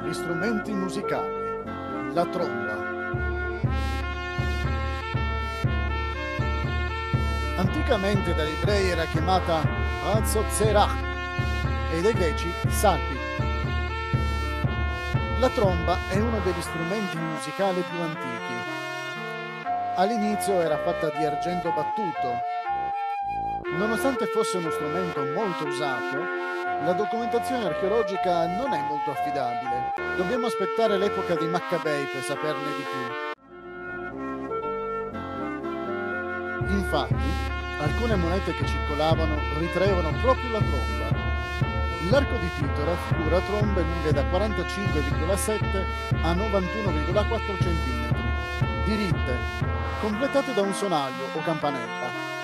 [0.00, 1.62] degli strumenti musicali,
[2.12, 2.88] la tromba.
[7.56, 9.62] Anticamente dagli ebrei era chiamata
[10.14, 11.08] Azotzerach
[11.92, 13.18] e dai greci Salpi.
[15.38, 18.54] La tromba è uno degli strumenti musicali più antichi.
[19.96, 22.38] All'inizio era fatta di argento battuto.
[23.76, 26.18] Nonostante fosse uno strumento molto usato,
[26.84, 29.92] la documentazione archeologica non è molto affidabile.
[30.16, 33.28] Dobbiamo aspettare l'epoca dei Maccabei per saperne di più.
[36.68, 37.14] Infatti,
[37.80, 41.08] alcune monete che circolavano ritraevano proprio la tromba.
[42.08, 45.84] L'arco di Tito raffigura trombe lunghe da 45,7
[46.22, 49.36] a 91,4 cm, diritte,
[50.00, 52.39] completate da un sonaglio o campanella.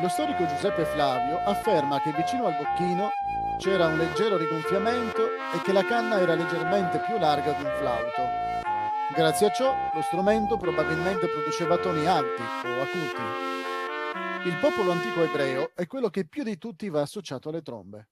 [0.00, 3.10] Lo storico Giuseppe Flavio afferma che vicino al bocchino
[3.58, 8.22] c'era un leggero rigonfiamento e che la canna era leggermente più larga di un flauto.
[9.14, 14.48] Grazie a ciò lo strumento probabilmente produceva toni alti o acuti.
[14.48, 18.08] Il popolo antico ebreo è quello che più di tutti va associato alle trombe.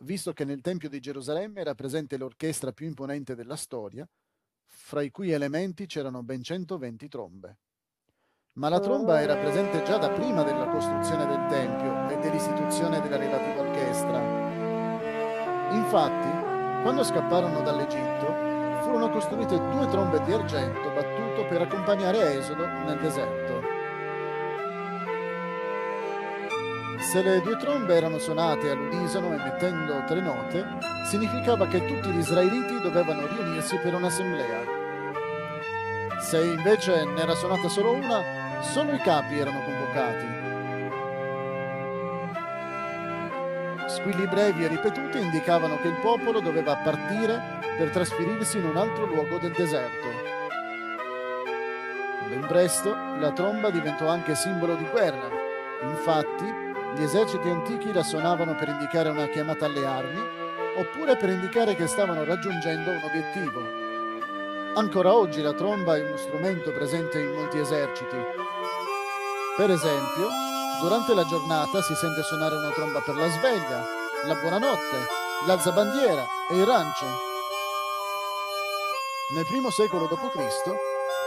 [0.00, 4.08] Visto che nel Tempio di Gerusalemme era presente l'orchestra più imponente della storia,
[4.66, 7.58] fra i cui elementi c'erano ben 120 trombe.
[8.56, 13.16] Ma la tromba era presente già da prima della costruzione del Tempio e dell'istituzione della
[13.16, 14.20] relativa orchestra.
[15.72, 16.28] Infatti,
[16.82, 18.26] quando scapparono dall'Egitto,
[18.82, 23.60] furono costruite due trombe di argento battuto per accompagnare Esodo nel deserto.
[27.00, 30.64] Se le due trombe erano suonate all'unisono emettendo tre note,
[31.06, 34.82] significava che tutti gli israeliti dovevano riunirsi per un'assemblea.
[36.20, 40.44] Se invece ne era suonata solo una, solo i capi erano convocati
[43.86, 49.04] Squilli brevi e ripetuti indicavano che il popolo doveva partire per trasferirsi in un altro
[49.06, 50.08] luogo del deserto.
[52.28, 55.28] Ben presto la tromba diventò anche simbolo di guerra.
[55.82, 56.44] Infatti,
[56.96, 60.20] gli eserciti antichi la suonavano per indicare una chiamata alle armi
[60.76, 63.60] oppure per indicare che stavano raggiungendo un obiettivo.
[64.74, 68.16] Ancora oggi la tromba è uno strumento presente in molti eserciti.
[69.56, 70.28] Per esempio,
[70.80, 73.86] Durante la giornata si sente suonare una tromba per la sveglia,
[74.26, 75.06] la buonanotte,
[75.46, 77.06] l'alzabandiera e il rancio.
[79.34, 80.74] Nel primo secolo d.C.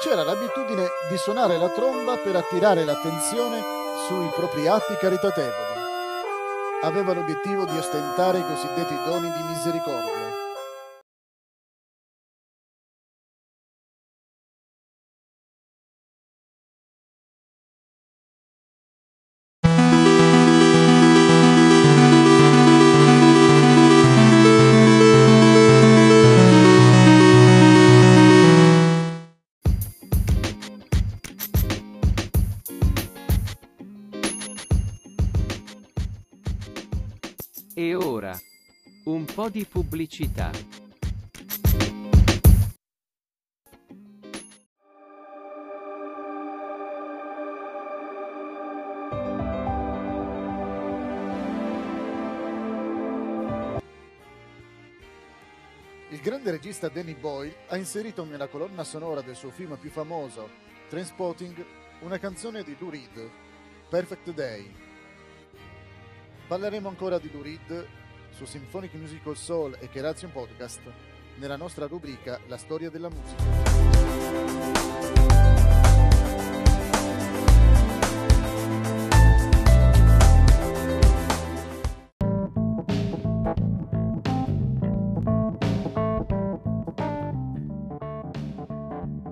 [0.00, 3.60] c'era l'abitudine di suonare la tromba per attirare l'attenzione
[4.06, 5.80] sui propri atti caritatevoli.
[6.82, 10.49] Aveva l'obiettivo di ostentare i cosiddetti doni di misericordia.
[37.82, 38.38] E ora,
[39.04, 40.50] un po' di pubblicità.
[56.10, 60.50] Il grande regista Danny Boyle ha inserito nella colonna sonora del suo film più famoso,
[60.90, 61.64] Transpotting,
[62.00, 63.30] una canzone di Lou Reed,
[63.88, 64.89] Perfect Day.
[66.50, 67.86] Parleremo ancora di Lou Reed
[68.30, 70.80] su Symphonic Musical Soul e Keration Podcast
[71.36, 73.44] nella nostra rubrica La storia della musica.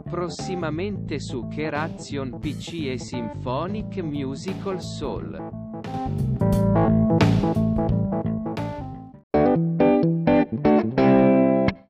[0.08, 6.87] Prossimamente su Keration PC e Symphonic Musical Soul.
[7.40, 8.07] you